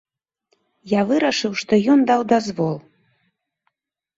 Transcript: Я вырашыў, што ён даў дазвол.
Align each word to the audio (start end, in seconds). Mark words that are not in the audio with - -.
Я 0.93 1.01
вырашыў, 1.11 1.51
што 1.63 1.73
ён 1.97 2.07
даў 2.13 2.21
дазвол. 2.33 2.75